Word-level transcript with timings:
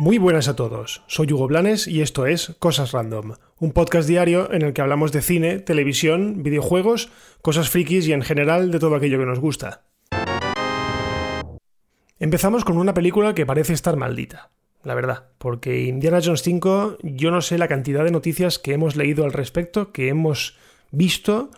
Muy 0.00 0.18
buenas 0.18 0.46
a 0.46 0.54
todos, 0.54 1.02
soy 1.08 1.32
Hugo 1.32 1.48
Blanes 1.48 1.88
y 1.88 2.02
esto 2.02 2.26
es 2.26 2.54
Cosas 2.60 2.92
Random, 2.92 3.32
un 3.58 3.72
podcast 3.72 4.08
diario 4.08 4.52
en 4.52 4.62
el 4.62 4.72
que 4.72 4.80
hablamos 4.80 5.10
de 5.10 5.22
cine, 5.22 5.58
televisión, 5.58 6.44
videojuegos, 6.44 7.10
cosas 7.42 7.68
frikis 7.68 8.06
y 8.06 8.12
en 8.12 8.22
general 8.22 8.70
de 8.70 8.78
todo 8.78 8.94
aquello 8.94 9.18
que 9.18 9.26
nos 9.26 9.40
gusta. 9.40 9.82
Empezamos 12.20 12.64
con 12.64 12.78
una 12.78 12.94
película 12.94 13.34
que 13.34 13.44
parece 13.44 13.72
estar 13.72 13.96
maldita, 13.96 14.50
la 14.84 14.94
verdad, 14.94 15.30
porque 15.38 15.82
Indiana 15.82 16.20
Jones 16.22 16.42
5 16.42 16.98
yo 17.02 17.32
no 17.32 17.40
sé 17.40 17.58
la 17.58 17.66
cantidad 17.66 18.04
de 18.04 18.12
noticias 18.12 18.60
que 18.60 18.74
hemos 18.74 18.94
leído 18.94 19.24
al 19.24 19.32
respecto, 19.32 19.90
que 19.90 20.10
hemos 20.10 20.56
visto 20.90 21.50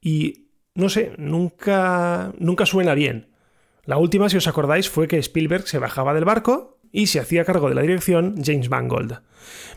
y 0.00 0.48
no 0.74 0.88
sé, 0.88 1.12
nunca 1.18 2.32
nunca 2.38 2.66
suena 2.66 2.94
bien. 2.94 3.28
La 3.84 3.98
última, 3.98 4.28
si 4.28 4.36
os 4.36 4.46
acordáis, 4.46 4.88
fue 4.88 5.08
que 5.08 5.18
Spielberg 5.18 5.66
se 5.66 5.78
bajaba 5.78 6.14
del 6.14 6.24
barco 6.24 6.78
y 6.92 7.08
se 7.08 7.18
hacía 7.18 7.44
cargo 7.44 7.68
de 7.68 7.74
la 7.74 7.82
dirección 7.82 8.36
James 8.44 8.70
Mangold. 8.70 9.20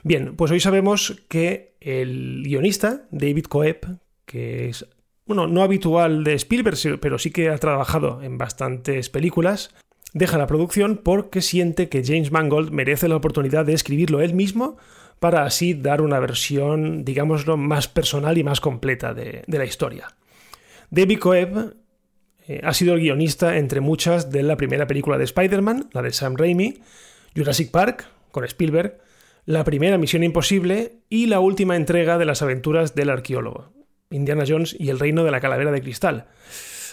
Bien, 0.03 0.35
pues 0.35 0.51
hoy 0.51 0.59
sabemos 0.59 1.23
que 1.27 1.75
el 1.79 2.43
guionista, 2.43 3.07
David 3.09 3.45
Coeb, 3.45 3.97
que 4.25 4.69
es, 4.69 4.85
bueno, 5.25 5.47
no 5.47 5.63
habitual 5.63 6.23
de 6.23 6.33
Spielberg, 6.33 6.99
pero 6.99 7.17
sí 7.17 7.31
que 7.31 7.49
ha 7.49 7.57
trabajado 7.57 8.21
en 8.21 8.37
bastantes 8.37 9.09
películas, 9.09 9.73
deja 10.13 10.37
la 10.37 10.47
producción 10.47 10.97
porque 11.03 11.41
siente 11.41 11.89
que 11.89 12.03
James 12.03 12.31
Mangold 12.31 12.71
merece 12.71 13.07
la 13.07 13.15
oportunidad 13.15 13.65
de 13.65 13.73
escribirlo 13.73 14.21
él 14.21 14.33
mismo 14.33 14.77
para 15.19 15.43
así 15.43 15.73
dar 15.73 16.01
una 16.01 16.19
versión, 16.19 17.05
digámoslo, 17.05 17.57
más 17.57 17.87
personal 17.87 18.37
y 18.37 18.43
más 18.43 18.61
completa 18.61 19.13
de, 19.13 19.43
la 19.47 19.65
historia. 19.65 20.07
David 20.89 21.19
Coeb 21.19 21.75
eh, 22.47 22.61
ha 22.63 22.73
sido 22.73 22.93
el 22.93 22.99
guionista 22.99 23.57
entre 23.57 23.81
muchas 23.81 24.31
de 24.31 24.43
la 24.43 24.57
primera 24.57 24.87
película 24.87 25.17
de 25.17 25.23
Spider-Man, 25.23 25.89
la 25.93 26.01
de 26.01 26.11
Sam 26.11 26.35
Raimi, 26.35 26.79
Jurassic 27.35 27.71
Park, 27.71 28.07
con 28.31 28.43
Spielberg, 28.43 28.99
la 29.45 29.63
primera 29.63 29.97
Misión 29.97 30.23
Imposible 30.23 30.99
y 31.09 31.27
la 31.27 31.39
última 31.39 31.75
entrega 31.75 32.17
de 32.17 32.25
las 32.25 32.41
aventuras 32.41 32.95
del 32.95 33.09
arqueólogo, 33.09 33.73
Indiana 34.09 34.43
Jones 34.47 34.75
y 34.77 34.89
el 34.89 34.99
reino 34.99 35.23
de 35.23 35.31
la 35.31 35.39
calavera 35.39 35.71
de 35.71 35.81
cristal. 35.81 36.27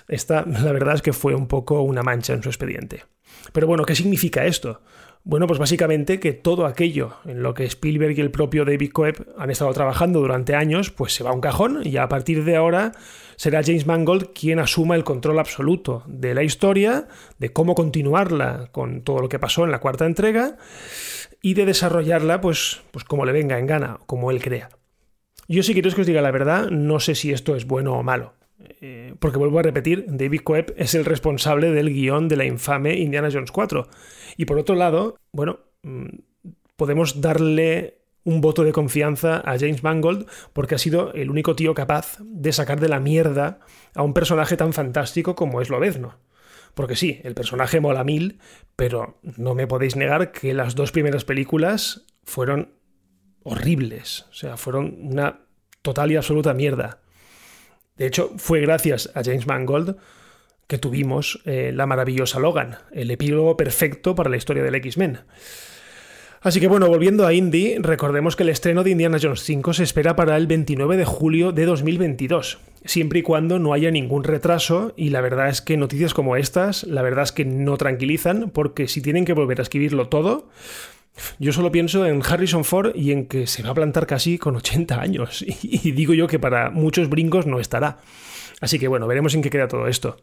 Esta, 0.08 0.44
la 0.47 0.72
verdad 0.72 0.94
es 0.94 1.02
que 1.02 1.12
fue 1.12 1.34
un 1.34 1.48
poco 1.48 1.82
una 1.82 2.02
mancha 2.02 2.32
en 2.34 2.42
su 2.42 2.48
expediente. 2.48 3.04
Pero 3.52 3.66
bueno, 3.66 3.84
¿qué 3.84 3.94
significa 3.94 4.44
esto? 4.44 4.82
Bueno, 5.25 5.47
pues 5.47 5.61
básicamente 5.61 6.19
que 6.19 6.33
todo 6.33 6.67
aquello 6.67 7.15
en 7.25 7.45
lo 7.45 7.55
que 7.55 7.65
Spielberg 7.65 8.19
y 8.19 8.20
el 8.20 8.33
propio 8.33 8.65
David 8.65 8.91
Coeb 8.91 9.25
han 9.39 9.51
estado 9.51 9.73
trabajando 9.73 10.19
durante 10.19 10.56
años, 10.56 10.91
pues 10.91 11.15
se 11.15 11.23
va 11.23 11.31
a 11.31 11.33
un 11.33 11.41
cajón 11.41 11.81
y 11.84 11.97
a 11.97 12.09
partir 12.09 12.45
de 12.45 12.56
ahora 12.56 12.91
será 13.37 13.62
James 13.62 13.87
Mangold 13.87 14.33
quien 14.33 14.59
asuma 14.59 14.97
el 14.97 15.05
control 15.05 15.39
absoluto 15.39 16.03
de 16.09 16.34
la 16.34 16.43
historia, 16.43 17.06
de 17.39 17.53
cómo 17.53 17.77
continuarla 17.77 18.70
con 18.73 19.03
todo 19.03 19.20
lo 19.20 19.28
que 19.28 19.39
pasó 19.39 19.65
en 19.65 19.70
la 19.70 19.78
cuarta 19.78 20.06
entrega 20.06 20.56
y 21.41 21.55
de 21.55 21.67
desarrollarla 21.67 22.41
pues, 22.41 22.81
pues 22.91 23.05
como 23.05 23.25
le 23.25 23.31
venga 23.31 23.61
en 23.61 23.69
gana, 23.69 24.00
como 24.06 24.33
él 24.33 24.43
crea. 24.43 24.70
Yo 25.47 25.62
si 25.62 25.73
queréis 25.73 25.95
que 25.95 26.00
os 26.00 26.06
diga 26.06 26.20
la 26.20 26.33
verdad, 26.33 26.69
no 26.70 26.98
sé 26.98 27.15
si 27.15 27.31
esto 27.31 27.55
es 27.55 27.65
bueno 27.69 27.95
o 27.95 28.03
malo. 28.03 28.34
Eh, 28.84 29.14
porque 29.20 29.38
vuelvo 29.38 29.61
a 29.61 29.62
repetir, 29.62 30.06
David 30.08 30.41
Coeb 30.41 30.75
es 30.77 30.97
el 30.97 31.05
responsable 31.05 31.70
del 31.70 31.88
guion 31.91 32.27
de 32.27 32.36
la 32.36 32.44
infame 32.44 32.98
Indiana 32.98 33.28
Jones 33.33 33.52
4. 33.52 33.86
Y 34.36 34.44
por 34.44 34.58
otro 34.58 34.75
lado, 34.75 35.16
bueno, 35.30 35.61
mm, 35.83 36.08
podemos 36.75 37.20
darle 37.20 38.03
un 38.25 38.41
voto 38.41 38.64
de 38.64 38.72
confianza 38.72 39.36
a 39.36 39.56
James 39.56 39.84
Mangold 39.84 40.27
porque 40.53 40.75
ha 40.75 40.78
sido 40.78 41.12
el 41.12 41.30
único 41.30 41.55
tío 41.55 41.75
capaz 41.75 42.19
de 42.20 42.53
sacar 42.53 42.80
de 42.80 42.88
la 42.88 42.98
mierda 42.98 43.60
a 43.94 44.03
un 44.03 44.14
personaje 44.14 44.56
tan 44.56 44.72
fantástico 44.72 45.36
como 45.36 45.60
es 45.60 45.70
Lobezno. 45.70 46.19
Porque 46.75 46.97
sí, 46.97 47.20
el 47.22 47.34
personaje 47.34 47.80
mola 47.80 48.03
mil, 48.03 48.41
pero 48.75 49.20
no 49.22 49.54
me 49.54 49.69
podéis 49.69 49.94
negar 49.94 50.32
que 50.32 50.54
las 50.54 50.75
dos 50.75 50.91
primeras 50.91 51.25
películas 51.25 52.06
fueron 52.25 52.75
horribles. 53.44 54.26
O 54.31 54.34
sea, 54.34 54.56
fueron 54.56 54.97
una 55.00 55.43
total 55.82 56.10
y 56.10 56.16
absoluta 56.16 56.53
mierda. 56.53 57.03
De 57.97 58.06
hecho, 58.06 58.32
fue 58.36 58.60
gracias 58.60 59.10
a 59.14 59.22
James 59.22 59.47
Mangold 59.47 59.97
que 60.66 60.78
tuvimos 60.78 61.41
eh, 61.44 61.72
la 61.75 61.86
maravillosa 61.86 62.41
Logan, 62.41 62.78
el 62.92 63.10
epílogo 63.10 63.56
perfecto 63.56 64.14
para 64.14 64.30
la 64.30 64.36
historia 64.36 64.62
del 64.62 64.75
X-Men. 64.76 65.19
Así 66.41 66.58
que 66.58 66.66
bueno, 66.66 66.88
volviendo 66.88 67.25
a 67.25 67.32
Indy, 67.32 67.76
recordemos 67.78 68.34
que 68.34 68.42
el 68.42 68.48
estreno 68.48 68.82
de 68.82 68.91
Indiana 68.91 69.19
Jones 69.22 69.42
5 69.42 69.75
se 69.75 69.84
espera 69.84 70.16
para 70.16 70.36
el 70.36 70.48
29 70.48 70.97
de 70.97 71.04
julio 71.04 71.52
de 71.52 71.66
2022, 71.66 72.58
siempre 72.84 73.20
y 73.20 73.22
cuando 73.22 73.60
no 73.60 73.72
haya 73.72 73.92
ningún 73.92 74.25
retraso 74.25 74.92
y 74.97 75.10
la 75.10 75.20
verdad 75.20 75.50
es 75.50 75.62
que 75.62 75.76
noticias 75.76 76.14
como 76.14 76.34
estas, 76.34 76.82
la 76.82 77.02
verdad 77.02 77.22
es 77.22 77.32
que 77.32 77.44
no 77.44 77.76
tranquilizan 77.76 78.50
porque 78.50 78.88
si 78.88 79.00
tienen 79.00 79.25
que 79.25 79.34
volver 79.34 79.60
a 79.60 79.62
escribirlo 79.62 80.08
todo, 80.08 80.48
yo 81.39 81.53
solo 81.53 81.73
pienso 81.73 82.06
en 82.06 82.23
Harrison 82.23 82.65
Ford 82.65 82.93
y 82.95 83.12
en 83.12 83.27
que 83.27 83.47
se 83.47 83.62
va 83.62 83.71
a 83.71 83.75
plantar 83.75 84.06
casi 84.06 84.39
con 84.39 84.56
80 84.56 85.00
años. 85.00 85.45
Y, 85.62 85.93
digo 85.93 86.15
yo 86.15 86.27
que 86.27 86.39
para 86.39 86.71
muchos 86.71 87.09
brincos 87.09 87.47
no 87.47 87.61
estará. 87.61 87.99
Así 88.61 88.78
que 88.78 88.89
bueno, 88.89 89.06
veremos 89.06 89.34
en 89.34 89.43
qué 89.43 89.50
queda 89.50 89.69
todo 89.69 89.87
esto. 89.87 90.17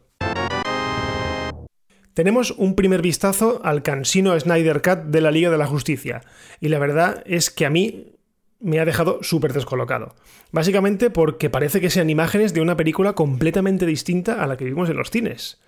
Tenemos 2.14 2.50
un 2.52 2.74
primer 2.74 3.02
vistazo 3.02 3.60
al 3.64 3.82
cansino 3.82 4.38
Snyder 4.38 4.82
Cut 4.82 5.04
de 5.06 5.20
la 5.20 5.30
Liga 5.30 5.50
de 5.50 5.58
la 5.58 5.66
Justicia. 5.66 6.22
Y 6.60 6.68
la 6.68 6.78
verdad 6.78 7.22
es 7.24 7.50
que 7.50 7.66
a 7.66 7.70
mí 7.70 8.16
me 8.60 8.78
ha 8.78 8.84
dejado 8.84 9.22
súper 9.22 9.52
descolocado. 9.52 10.14
Básicamente 10.52 11.10
porque 11.10 11.50
parece 11.50 11.80
que 11.80 11.90
sean 11.90 12.10
imágenes 12.10 12.52
de 12.52 12.60
una 12.60 12.76
película 12.76 13.14
completamente 13.14 13.86
distinta 13.86 14.42
a 14.42 14.46
la 14.46 14.56
que 14.56 14.64
vimos 14.64 14.90
en 14.90 14.96
los 14.96 15.10
cines. 15.10 15.60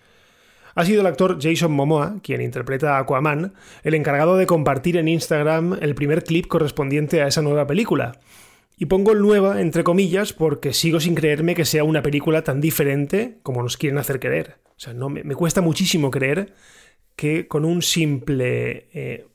Ha 0.74 0.84
sido 0.84 1.00
el 1.00 1.06
actor 1.06 1.38
Jason 1.40 1.72
Momoa, 1.72 2.16
quien 2.22 2.40
interpreta 2.40 2.96
a 2.96 3.00
Aquaman, 3.00 3.52
el 3.82 3.94
encargado 3.94 4.36
de 4.36 4.46
compartir 4.46 4.96
en 4.96 5.08
Instagram 5.08 5.78
el 5.80 5.94
primer 5.94 6.24
clip 6.24 6.46
correspondiente 6.46 7.22
a 7.22 7.26
esa 7.26 7.42
nueva 7.42 7.66
película. 7.66 8.18
Y 8.78 8.86
pongo 8.86 9.14
nueva 9.14 9.60
entre 9.60 9.84
comillas 9.84 10.32
porque 10.32 10.72
sigo 10.72 10.98
sin 10.98 11.14
creerme 11.14 11.54
que 11.54 11.64
sea 11.64 11.84
una 11.84 12.02
película 12.02 12.42
tan 12.42 12.60
diferente 12.60 13.38
como 13.42 13.62
nos 13.62 13.76
quieren 13.76 13.98
hacer 13.98 14.18
creer. 14.18 14.56
O 14.76 14.80
sea, 14.80 14.94
no, 14.94 15.08
me, 15.08 15.22
cuesta 15.34 15.60
muchísimo 15.60 16.10
creer 16.10 16.54
que 17.14 17.46
con 17.46 17.64
un 17.64 17.82
simple 17.82 18.88
eh, 18.92 19.26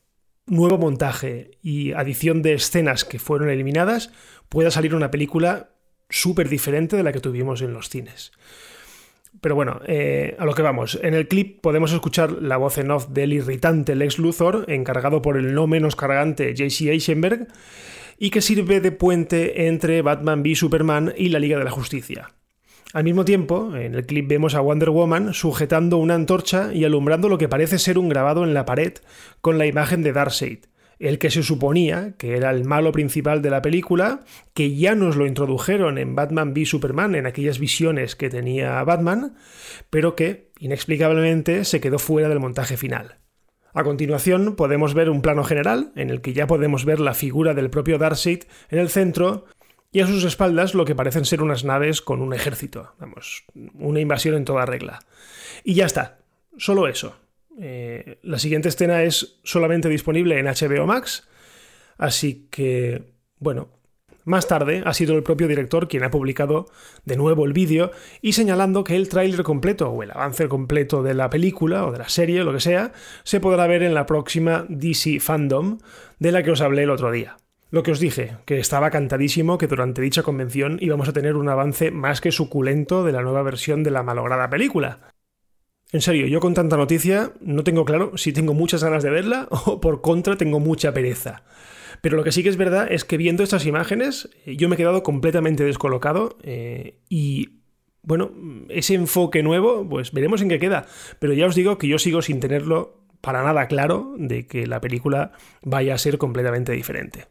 nuevo 0.47 0.77
montaje 0.77 1.51
y 1.61 1.93
adición 1.93 2.41
de 2.41 2.53
escenas 2.53 3.05
que 3.05 3.19
fueron 3.19 3.49
eliminadas 3.49 4.11
pueda 4.49 4.71
salir 4.71 4.95
una 4.95 5.11
película 5.11 5.69
súper 6.09 6.49
diferente 6.49 6.97
de 6.97 7.03
la 7.03 7.11
que 7.11 7.19
tuvimos 7.19 7.61
en 7.61 7.73
los 7.73 7.89
cines. 7.89 8.31
Pero 9.41 9.55
bueno, 9.55 9.79
eh, 9.85 10.35
a 10.39 10.45
lo 10.45 10.53
que 10.53 10.61
vamos. 10.61 10.99
En 11.01 11.13
el 11.13 11.27
clip 11.27 11.61
podemos 11.61 11.91
escuchar 11.93 12.31
la 12.41 12.57
voz 12.57 12.77
en 12.77 12.91
off 12.91 13.07
del 13.09 13.33
irritante 13.33 13.95
Lex 13.95 14.17
Luthor, 14.17 14.65
encargado 14.67 15.21
por 15.21 15.37
el 15.37 15.53
no 15.53 15.67
menos 15.67 15.95
cargante 15.95 16.53
JC 16.53 16.89
Eisenberg, 16.89 17.47
y 18.17 18.29
que 18.31 18.41
sirve 18.41 18.79
de 18.81 18.91
puente 18.91 19.67
entre 19.67 20.01
Batman 20.01 20.41
v 20.41 20.55
Superman 20.55 21.13
y 21.15 21.29
la 21.29 21.39
Liga 21.39 21.57
de 21.57 21.65
la 21.65 21.71
Justicia. 21.71 22.31
Al 22.93 23.03
mismo 23.03 23.25
tiempo, 23.25 23.75
en 23.75 23.95
el 23.95 24.05
clip 24.05 24.27
vemos 24.27 24.55
a 24.55 24.61
Wonder 24.61 24.89
Woman 24.89 25.33
sujetando 25.33 25.97
una 25.97 26.15
antorcha 26.15 26.73
y 26.73 26.85
alumbrando 26.85 27.29
lo 27.29 27.37
que 27.37 27.49
parece 27.49 27.79
ser 27.79 27.97
un 27.97 28.09
grabado 28.09 28.43
en 28.43 28.53
la 28.53 28.65
pared 28.65 28.93
con 29.41 29.57
la 29.57 29.65
imagen 29.65 30.03
de 30.03 30.13
Darkseid 30.13 30.59
el 30.99 31.19
que 31.19 31.29
se 31.29 31.43
suponía 31.43 32.15
que 32.17 32.35
era 32.35 32.49
el 32.51 32.65
malo 32.65 32.91
principal 32.91 33.41
de 33.41 33.49
la 33.49 33.61
película, 33.61 34.21
que 34.53 34.75
ya 34.75 34.95
nos 34.95 35.15
lo 35.15 35.27
introdujeron 35.27 35.97
en 35.97 36.15
Batman 36.15 36.53
v 36.53 36.65
Superman, 36.65 37.15
en 37.15 37.25
aquellas 37.25 37.59
visiones 37.59 38.15
que 38.15 38.29
tenía 38.29 38.83
Batman, 38.83 39.35
pero 39.89 40.15
que 40.15 40.51
inexplicablemente 40.59 41.65
se 41.65 41.79
quedó 41.79 41.99
fuera 41.99 42.29
del 42.29 42.39
montaje 42.39 42.77
final. 42.77 43.17
A 43.73 43.83
continuación 43.83 44.55
podemos 44.55 44.93
ver 44.93 45.09
un 45.09 45.21
plano 45.21 45.43
general, 45.43 45.91
en 45.95 46.09
el 46.09 46.21
que 46.21 46.33
ya 46.33 46.47
podemos 46.47 46.83
ver 46.83 46.99
la 46.99 47.13
figura 47.13 47.53
del 47.53 47.69
propio 47.69 47.99
Darkseid 47.99 48.45
en 48.69 48.79
el 48.79 48.89
centro 48.89 49.45
y 49.91 50.01
a 50.01 50.07
sus 50.07 50.23
espaldas 50.23 50.73
lo 50.73 50.85
que 50.85 50.95
parecen 50.95 51.25
ser 51.25 51.41
unas 51.41 51.63
naves 51.63 52.01
con 52.01 52.21
un 52.21 52.33
ejército, 52.33 52.93
vamos, 52.99 53.45
una 53.75 53.99
invasión 53.99 54.35
en 54.35 54.45
toda 54.45 54.65
regla. 54.65 54.99
Y 55.63 55.75
ya 55.75 55.85
está, 55.85 56.19
solo 56.57 56.87
eso. 56.87 57.15
Eh, 57.59 58.19
la 58.21 58.39
siguiente 58.39 58.69
escena 58.69 59.03
es 59.03 59.39
solamente 59.43 59.89
disponible 59.89 60.39
en 60.39 60.45
HBO 60.45 60.85
Max, 60.85 61.27
así 61.97 62.47
que, 62.51 63.13
bueno, 63.39 63.69
más 64.27 64.47
tarde 64.47 64.83
ha 64.85 64.93
sido 64.93 65.15
el 65.15 65.23
propio 65.23 65.47
director 65.47 65.87
quien 65.87 66.03
ha 66.03 66.11
publicado 66.11 66.67
de 67.05 67.15
nuevo 67.15 67.45
el 67.45 67.53
vídeo 67.53 67.91
y 68.21 68.33
señalando 68.33 68.83
que 68.83 68.97
el 68.97 69.07
tráiler 69.07 69.41
completo 69.43 69.89
o 69.89 70.03
el 70.03 70.11
avance 70.11 70.49
completo 70.49 71.01
de 71.01 71.13
la 71.13 71.29
película 71.29 71.85
o 71.85 71.93
de 71.93 71.99
la 71.99 72.09
serie, 72.09 72.43
lo 72.43 72.51
que 72.51 72.59
sea, 72.59 72.91
se 73.23 73.39
podrá 73.39 73.67
ver 73.67 73.83
en 73.83 73.93
la 73.93 74.05
próxima 74.05 74.65
DC 74.67 75.21
Fandom 75.21 75.79
de 76.19 76.31
la 76.33 76.43
que 76.43 76.51
os 76.51 76.59
hablé 76.59 76.83
el 76.83 76.89
otro 76.89 77.09
día. 77.09 77.37
Lo 77.71 77.83
que 77.83 77.91
os 77.91 78.01
dije, 78.01 78.35
que 78.45 78.59
estaba 78.59 78.91
cantadísimo 78.91 79.57
que 79.57 79.67
durante 79.67 80.01
dicha 80.01 80.23
convención 80.23 80.77
íbamos 80.81 81.07
a 81.07 81.13
tener 81.13 81.37
un 81.37 81.47
avance 81.47 81.91
más 81.91 82.19
que 82.19 82.33
suculento 82.33 83.05
de 83.05 83.13
la 83.13 83.21
nueva 83.21 83.43
versión 83.43 83.81
de 83.83 83.91
la 83.91 84.03
malograda 84.03 84.49
película. 84.49 85.13
En 85.91 86.01
serio, 86.01 86.27
yo 86.27 86.39
con 86.41 86.53
tanta 86.53 86.75
noticia 86.75 87.31
no 87.39 87.63
tengo 87.63 87.85
claro 87.85 88.17
si 88.17 88.33
tengo 88.33 88.53
muchas 88.53 88.83
ganas 88.83 89.03
de 89.03 89.09
verla 89.09 89.47
o 89.65 89.79
por 89.79 90.01
contra 90.01 90.37
tengo 90.37 90.59
mucha 90.59 90.93
pereza. 90.93 91.43
Pero 92.01 92.17
lo 92.17 92.23
que 92.23 92.31
sí 92.31 92.43
que 92.43 92.49
es 92.49 92.57
verdad 92.57 92.91
es 92.91 93.05
que 93.05 93.17
viendo 93.17 93.43
estas 93.43 93.65
imágenes 93.65 94.29
eh, 94.45 94.55
yo 94.57 94.69
me 94.69 94.75
he 94.75 94.77
quedado 94.77 95.03
completamente 95.03 95.63
descolocado 95.63 96.37
eh, 96.43 96.99
y 97.09 97.61
bueno, 98.03 98.31
ese 98.69 98.93
enfoque 98.93 99.43
nuevo, 99.43 99.87
pues 99.89 100.13
veremos 100.13 100.41
en 100.41 100.47
qué 100.47 100.59
queda. 100.59 100.85
Pero 101.19 101.33
ya 101.33 101.45
os 101.45 101.55
digo 101.55 101.77
que 101.77 101.89
yo 101.89 101.99
sigo 101.99 102.21
sin 102.21 102.39
tenerlo 102.39 103.03
para 103.19 103.43
nada 103.43 103.67
claro 103.67 104.15
de 104.17 104.47
que 104.47 104.65
la 104.65 104.79
película 104.79 105.33
vaya 105.61 105.93
a 105.93 105.97
ser 105.97 106.17
completamente 106.17 106.71
diferente. 106.71 107.25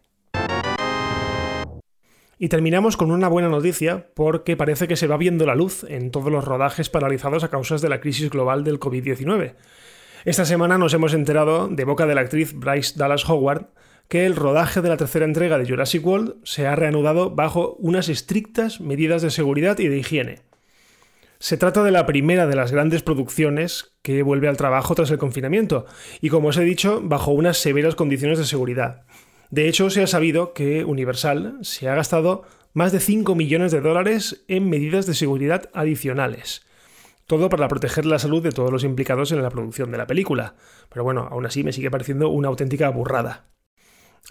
Y 2.38 2.48
terminamos 2.48 2.98
con 2.98 3.10
una 3.10 3.28
buena 3.28 3.48
noticia 3.48 4.08
porque 4.14 4.58
parece 4.58 4.86
que 4.86 4.96
se 4.96 5.06
va 5.06 5.16
viendo 5.16 5.46
la 5.46 5.54
luz 5.54 5.84
en 5.88 6.10
todos 6.10 6.30
los 6.30 6.44
rodajes 6.44 6.90
paralizados 6.90 7.44
a 7.44 7.48
causa 7.48 7.76
de 7.76 7.88
la 7.88 8.00
crisis 8.00 8.28
global 8.28 8.62
del 8.62 8.78
COVID-19. 8.78 9.54
Esta 10.26 10.44
semana 10.44 10.76
nos 10.76 10.92
hemos 10.92 11.14
enterado, 11.14 11.68
de 11.68 11.84
boca 11.84 12.04
de 12.04 12.14
la 12.14 12.20
actriz 12.20 12.52
Bryce 12.52 12.98
Dallas 12.98 13.26
Howard, 13.26 13.68
que 14.08 14.26
el 14.26 14.36
rodaje 14.36 14.82
de 14.82 14.90
la 14.90 14.98
tercera 14.98 15.24
entrega 15.24 15.56
de 15.56 15.66
Jurassic 15.66 16.04
World 16.04 16.34
se 16.44 16.66
ha 16.66 16.76
reanudado 16.76 17.30
bajo 17.30 17.76
unas 17.78 18.10
estrictas 18.10 18.82
medidas 18.82 19.22
de 19.22 19.30
seguridad 19.30 19.78
y 19.78 19.88
de 19.88 19.96
higiene. 19.96 20.40
Se 21.38 21.56
trata 21.56 21.82
de 21.82 21.90
la 21.90 22.06
primera 22.06 22.46
de 22.46 22.56
las 22.56 22.70
grandes 22.70 23.02
producciones 23.02 23.94
que 24.02 24.22
vuelve 24.22 24.48
al 24.48 24.56
trabajo 24.56 24.94
tras 24.94 25.10
el 25.10 25.18
confinamiento, 25.18 25.86
y 26.20 26.28
como 26.28 26.48
os 26.48 26.56
he 26.58 26.64
dicho, 26.64 27.00
bajo 27.02 27.30
unas 27.30 27.56
severas 27.56 27.94
condiciones 27.94 28.38
de 28.38 28.44
seguridad. 28.44 29.04
De 29.50 29.68
hecho, 29.68 29.90
se 29.90 30.02
ha 30.02 30.06
sabido 30.06 30.52
que 30.52 30.84
Universal 30.84 31.58
se 31.62 31.88
ha 31.88 31.94
gastado 31.94 32.42
más 32.72 32.92
de 32.92 33.00
5 33.00 33.34
millones 33.34 33.72
de 33.72 33.80
dólares 33.80 34.44
en 34.48 34.68
medidas 34.68 35.06
de 35.06 35.14
seguridad 35.14 35.70
adicionales. 35.72 36.66
Todo 37.26 37.48
para 37.48 37.68
proteger 37.68 38.06
la 38.06 38.18
salud 38.18 38.42
de 38.42 38.52
todos 38.52 38.70
los 38.70 38.84
implicados 38.84 39.32
en 39.32 39.42
la 39.42 39.50
producción 39.50 39.90
de 39.90 39.98
la 39.98 40.06
película. 40.06 40.54
Pero 40.90 41.02
bueno, 41.02 41.28
aún 41.30 41.46
así 41.46 41.64
me 41.64 41.72
sigue 41.72 41.90
pareciendo 41.90 42.28
una 42.28 42.48
auténtica 42.48 42.88
burrada. 42.90 43.46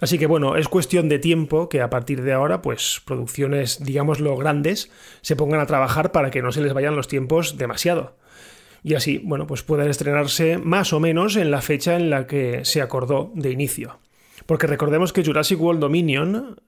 Así 0.00 0.18
que 0.18 0.26
bueno, 0.26 0.56
es 0.56 0.68
cuestión 0.68 1.08
de 1.08 1.18
tiempo 1.18 1.68
que 1.68 1.80
a 1.80 1.90
partir 1.90 2.22
de 2.22 2.32
ahora, 2.32 2.60
pues 2.62 3.02
producciones, 3.04 3.82
digámoslo, 3.82 4.36
grandes, 4.36 4.90
se 5.22 5.36
pongan 5.36 5.60
a 5.60 5.66
trabajar 5.66 6.12
para 6.12 6.30
que 6.30 6.42
no 6.42 6.52
se 6.52 6.60
les 6.60 6.74
vayan 6.74 6.96
los 6.96 7.08
tiempos 7.08 7.56
demasiado. 7.56 8.16
Y 8.82 8.94
así, 8.94 9.20
bueno, 9.24 9.46
pues 9.46 9.62
puedan 9.62 9.88
estrenarse 9.88 10.58
más 10.58 10.92
o 10.92 11.00
menos 11.00 11.36
en 11.36 11.50
la 11.50 11.62
fecha 11.62 11.96
en 11.96 12.10
la 12.10 12.26
que 12.26 12.64
se 12.64 12.82
acordó 12.82 13.32
de 13.34 13.50
inicio. 13.50 13.98
Porque 14.46 14.66
recordemos 14.66 15.12
que 15.12 15.24
Jurassic 15.24 15.60
World 15.60 15.80
Dominion, 15.80 16.60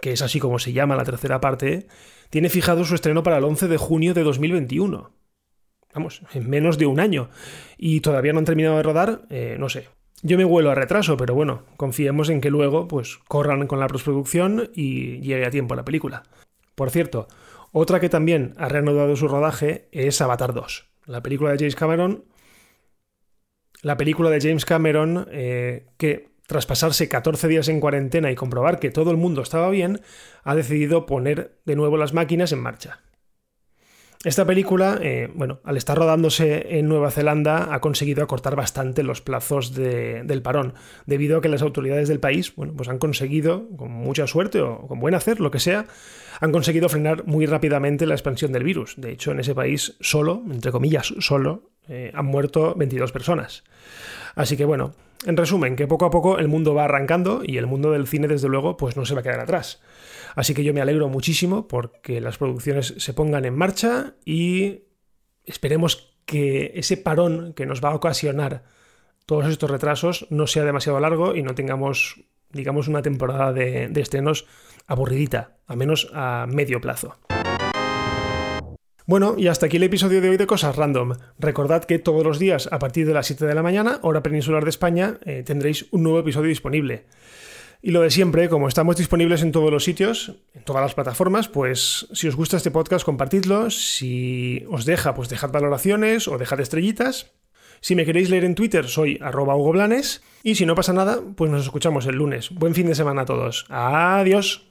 que 0.00 0.12
es 0.12 0.22
así 0.22 0.38
como 0.40 0.58
se 0.58 0.72
llama 0.72 0.96
la 0.96 1.04
tercera 1.04 1.40
parte, 1.40 1.86
tiene 2.30 2.48
fijado 2.48 2.84
su 2.84 2.94
estreno 2.94 3.22
para 3.22 3.38
el 3.38 3.44
11 3.44 3.68
de 3.68 3.76
junio 3.76 4.14
de 4.14 4.22
2021. 4.22 5.12
Vamos, 5.94 6.22
en 6.34 6.48
menos 6.48 6.78
de 6.78 6.86
un 6.86 7.00
año. 7.00 7.30
Y 7.78 8.00
todavía 8.00 8.32
no 8.32 8.38
han 8.38 8.44
terminado 8.44 8.76
de 8.76 8.82
rodar, 8.82 9.26
eh, 9.30 9.56
no 9.58 9.68
sé, 9.68 9.88
yo 10.22 10.38
me 10.38 10.44
vuelo 10.44 10.70
a 10.70 10.74
retraso, 10.74 11.16
pero 11.16 11.34
bueno, 11.34 11.62
confiemos 11.76 12.30
en 12.30 12.40
que 12.40 12.50
luego 12.50 12.88
pues 12.88 13.18
corran 13.28 13.66
con 13.66 13.80
la 13.80 13.86
postproducción 13.86 14.70
y 14.74 15.20
llegue 15.20 15.44
a 15.44 15.50
tiempo 15.50 15.74
la 15.74 15.84
película. 15.84 16.22
Por 16.74 16.90
cierto, 16.90 17.28
otra 17.72 18.00
que 18.00 18.08
también 18.08 18.54
ha 18.56 18.68
reanudado 18.68 19.14
su 19.16 19.28
rodaje 19.28 19.88
es 19.92 20.20
Avatar 20.20 20.54
2, 20.54 20.88
la 21.06 21.22
película 21.22 21.50
de 21.52 21.58
James 21.58 21.76
Cameron. 21.76 22.24
La 23.82 23.96
película 23.96 24.30
de 24.30 24.40
James 24.40 24.64
Cameron 24.64 25.28
eh, 25.30 25.86
que, 25.98 26.30
tras 26.46 26.66
pasarse 26.66 27.08
14 27.08 27.48
días 27.48 27.68
en 27.68 27.80
cuarentena 27.80 28.30
y 28.30 28.34
comprobar 28.34 28.78
que 28.78 28.90
todo 28.90 29.10
el 29.10 29.16
mundo 29.16 29.42
estaba 29.42 29.70
bien, 29.70 30.00
ha 30.44 30.54
decidido 30.54 31.06
poner 31.06 31.58
de 31.64 31.76
nuevo 31.76 31.96
las 31.96 32.12
máquinas 32.12 32.52
en 32.52 32.60
marcha. 32.60 33.00
Esta 34.24 34.44
película, 34.44 34.98
eh, 35.02 35.30
bueno, 35.34 35.60
al 35.62 35.76
estar 35.76 35.96
rodándose 35.96 36.78
en 36.78 36.88
Nueva 36.88 37.12
Zelanda, 37.12 37.72
ha 37.72 37.80
conseguido 37.80 38.24
acortar 38.24 38.56
bastante 38.56 39.04
los 39.04 39.20
plazos 39.20 39.72
del 39.72 40.42
parón, 40.42 40.74
debido 41.04 41.38
a 41.38 41.40
que 41.40 41.48
las 41.48 41.62
autoridades 41.62 42.08
del 42.08 42.18
país, 42.18 42.52
bueno, 42.56 42.72
pues 42.76 42.88
han 42.88 42.98
conseguido, 42.98 43.68
con 43.76 43.92
mucha 43.92 44.26
suerte 44.26 44.60
o 44.62 44.88
con 44.88 44.98
buen 44.98 45.14
hacer, 45.14 45.38
lo 45.38 45.52
que 45.52 45.60
sea, 45.60 45.86
han 46.40 46.50
conseguido 46.50 46.88
frenar 46.88 47.24
muy 47.26 47.46
rápidamente 47.46 48.04
la 48.04 48.14
expansión 48.14 48.52
del 48.52 48.64
virus. 48.64 48.94
De 48.96 49.12
hecho, 49.12 49.30
en 49.30 49.38
ese 49.38 49.54
país 49.54 49.96
solo, 50.00 50.42
entre 50.50 50.72
comillas, 50.72 51.14
solo, 51.20 51.70
eh, 51.88 52.10
han 52.12 52.26
muerto 52.26 52.74
22 52.74 53.12
personas. 53.12 53.62
Así 54.34 54.56
que 54.56 54.64
bueno, 54.64 54.94
en 55.26 55.36
resumen, 55.36 55.76
que 55.76 55.86
poco 55.86 56.06
a 56.06 56.10
poco 56.10 56.38
el 56.38 56.48
mundo 56.48 56.74
va 56.74 56.84
arrancando 56.84 57.42
y 57.44 57.58
el 57.58 57.66
mundo 57.66 57.90
del 57.90 58.06
cine, 58.06 58.28
desde 58.28 58.48
luego, 58.48 58.76
pues 58.76 58.96
no 58.96 59.04
se 59.04 59.14
va 59.14 59.20
a 59.20 59.22
quedar 59.22 59.40
atrás. 59.40 59.82
Así 60.34 60.54
que 60.54 60.64
yo 60.64 60.72
me 60.72 60.80
alegro 60.80 61.08
muchísimo 61.08 61.66
porque 61.66 62.20
las 62.20 62.38
producciones 62.38 62.94
se 62.96 63.12
pongan 63.12 63.44
en 63.44 63.56
marcha 63.56 64.14
y 64.24 64.84
esperemos 65.44 66.14
que 66.24 66.72
ese 66.74 66.96
parón 66.96 67.52
que 67.54 67.66
nos 67.66 67.84
va 67.84 67.90
a 67.90 67.94
ocasionar 67.94 68.64
todos 69.26 69.46
estos 69.46 69.70
retrasos 69.70 70.26
no 70.30 70.46
sea 70.46 70.64
demasiado 70.64 71.00
largo 71.00 71.34
y 71.34 71.42
no 71.42 71.54
tengamos, 71.54 72.22
digamos, 72.50 72.86
una 72.86 73.02
temporada 73.02 73.52
de, 73.52 73.88
de 73.88 74.00
estrenos 74.00 74.46
aburridita, 74.86 75.56
a 75.66 75.74
menos 75.74 76.08
a 76.14 76.46
medio 76.48 76.80
plazo. 76.80 77.16
Bueno, 79.06 79.36
y 79.38 79.46
hasta 79.46 79.66
aquí 79.66 79.76
el 79.76 79.84
episodio 79.84 80.20
de 80.20 80.30
hoy 80.30 80.36
de 80.36 80.48
Cosas 80.48 80.74
Random. 80.74 81.12
Recordad 81.38 81.84
que 81.84 82.00
todos 82.00 82.24
los 82.24 82.40
días 82.40 82.68
a 82.72 82.80
partir 82.80 83.06
de 83.06 83.14
las 83.14 83.28
7 83.28 83.46
de 83.46 83.54
la 83.54 83.62
mañana, 83.62 84.00
hora 84.02 84.20
peninsular 84.20 84.64
de 84.64 84.70
España, 84.70 85.18
eh, 85.24 85.44
tendréis 85.46 85.86
un 85.92 86.02
nuevo 86.02 86.18
episodio 86.18 86.48
disponible. 86.48 87.04
Y 87.82 87.92
lo 87.92 88.00
de 88.00 88.10
siempre, 88.10 88.48
como 88.48 88.66
estamos 88.66 88.96
disponibles 88.96 89.42
en 89.42 89.52
todos 89.52 89.70
los 89.70 89.84
sitios, 89.84 90.34
en 90.54 90.64
todas 90.64 90.82
las 90.82 90.94
plataformas, 90.94 91.46
pues 91.46 92.08
si 92.12 92.26
os 92.26 92.34
gusta 92.34 92.56
este 92.56 92.72
podcast, 92.72 93.04
compartidlo. 93.04 93.70
Si 93.70 94.66
os 94.68 94.84
deja, 94.84 95.14
pues 95.14 95.28
dejad 95.28 95.52
valoraciones 95.52 96.26
o 96.26 96.36
dejad 96.36 96.58
estrellitas. 96.58 97.30
Si 97.80 97.94
me 97.94 98.06
queréis 98.06 98.28
leer 98.28 98.44
en 98.44 98.56
Twitter, 98.56 98.88
soy 98.88 99.20
arroba 99.22 99.54
Hugo 99.54 99.70
Blanes. 99.70 100.24
Y 100.42 100.56
si 100.56 100.66
no 100.66 100.74
pasa 100.74 100.92
nada, 100.92 101.20
pues 101.36 101.48
nos 101.48 101.62
escuchamos 101.62 102.06
el 102.06 102.16
lunes. 102.16 102.50
Buen 102.50 102.74
fin 102.74 102.88
de 102.88 102.96
semana 102.96 103.22
a 103.22 103.26
todos. 103.26 103.66
Adiós. 103.68 104.66